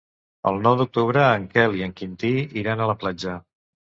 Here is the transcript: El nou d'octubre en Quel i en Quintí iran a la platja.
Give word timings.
El 0.51 0.55
nou 0.67 0.77
d'octubre 0.79 1.25
en 1.41 1.43
Quel 1.51 1.77
i 1.81 1.85
en 1.87 1.93
Quintí 2.01 2.33
iran 2.63 2.81
a 2.81 2.87
la 2.93 2.95
platja. 3.05 3.37